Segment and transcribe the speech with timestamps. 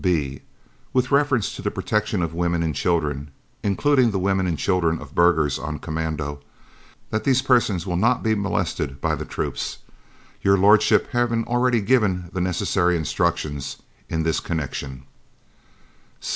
[0.03, 0.41] "(b)
[0.93, 3.29] With reference to the protection of women and children
[3.61, 6.41] (including the women and children of Burghers on Commando),
[7.11, 9.77] that these persons will not be molested by the troops,
[10.41, 13.75] Your Lordship having already given the necessary instructions
[14.09, 15.03] in this connection.